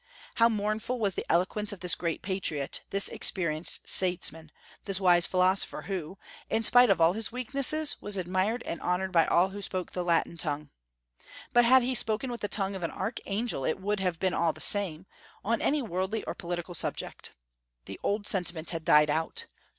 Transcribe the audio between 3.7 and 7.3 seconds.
statesman, this wise philosopher, who, in spite of all